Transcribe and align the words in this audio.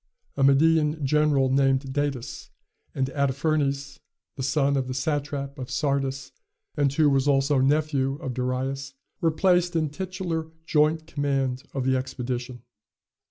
A 0.35 0.43
Median 0.43 1.05
general 1.05 1.51
named 1.51 1.93
Datis, 1.93 2.49
and 2.95 3.07
Artaphernes, 3.11 3.99
the 4.35 4.41
son 4.41 4.75
of 4.75 4.87
the 4.87 4.95
satrap 4.95 5.59
of 5.59 5.69
Sardis, 5.69 6.31
and 6.75 6.91
who 6.91 7.07
was 7.07 7.27
also 7.27 7.59
nephew 7.59 8.15
of 8.15 8.33
Darius, 8.33 8.95
were 9.21 9.29
placed 9.29 9.75
in 9.75 9.91
titular 9.91 10.49
joint 10.65 11.05
command 11.05 11.61
of 11.75 11.85
the 11.85 11.95
expedition. 11.95 12.63